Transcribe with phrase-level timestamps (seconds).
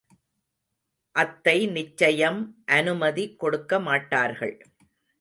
[1.15, 2.41] அத்தை நிச்சயம்
[2.71, 4.57] அனுமதி கொடுக்கமாட்டார்கள்.